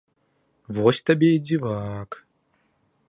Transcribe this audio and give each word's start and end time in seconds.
Вось 0.77 1.03
табе 1.09 1.29
і 1.35 1.43
дзівак! 1.45 2.21